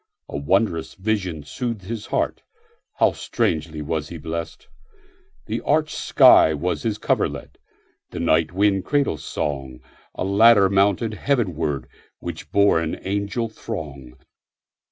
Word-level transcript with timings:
A 0.27 0.35
wondrous 0.35 0.95
vision 0.95 1.43
soothed 1.43 1.83
his 1.83 2.07
heartHow 2.07 3.13
strangely 3.13 3.83
was 3.83 4.09
he 4.09 4.17
blessed! 4.17 4.67
The 5.45 5.61
arched 5.61 5.95
sky 5.95 6.55
was 6.55 6.81
his 6.81 6.97
coverlet, 6.97 7.59
The 8.09 8.19
night 8.19 8.51
wind 8.51 8.83
cradle 8.83 9.17
song;A 9.19 10.23
ladder 10.25 10.71
mounted 10.71 11.11
heavenwardWhich 11.11 12.49
bore 12.51 12.79
an 12.81 12.97
angel 13.07 13.47
throng. 13.47 14.15